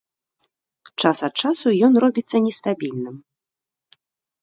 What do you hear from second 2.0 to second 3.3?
робіцца нестабільным.